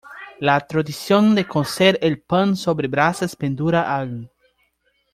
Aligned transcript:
La 0.39 0.59
tradición 0.65 1.35
de 1.35 1.45
cocer 1.47 1.99
el 2.01 2.19
pan 2.23 2.55
sobre 2.55 2.87
brasas 2.87 3.35
perdura 3.35 3.83
aún. 3.95 4.31